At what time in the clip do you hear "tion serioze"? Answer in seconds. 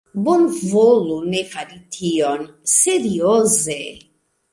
1.97-3.79